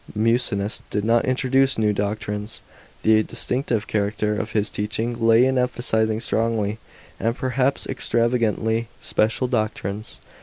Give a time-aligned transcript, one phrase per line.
[0.15, 2.63] Musonius did not introduce new doctrines;
[3.03, 6.79] the distinctive character of his teaching lay in emphasizing strongly,
[7.19, 10.19] and perhaps extrava gantly, spec'al doctrines.